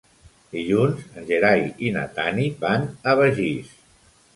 [0.55, 3.81] Dilluns en Gerai i na Tanit van a Begís.